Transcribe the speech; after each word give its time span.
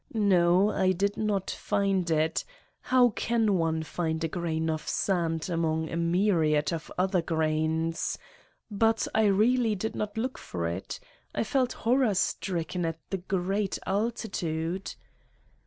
No. 0.15 0.71
I 0.71 0.93
did 0.93 1.15
not 1.15 1.51
find 1.51 2.09
it: 2.09 2.43
how 2.81 3.09
can 3.09 3.53
one 3.59 3.83
find 3.83 4.23
a 4.23 4.27
grain 4.27 4.67
of 4.67 4.89
sand 4.89 5.47
among 5.47 5.91
a 5.91 5.95
myriad 5.95 6.73
of 6.73 6.91
other 6.97 7.21
grains 7.21 8.17
But 8.71 9.07
I 9.13 9.25
really 9.25 9.75
did 9.75 9.95
not 9.95 10.17
look 10.17 10.39
for 10.39 10.67
it: 10.67 10.99
I 11.35 11.43
felt 11.43 11.73
horror 11.85 12.15
stricken 12.15 12.83
at 12.83 12.97
the 13.11 13.17
great 13.17 13.77
altitude. 13.85 14.95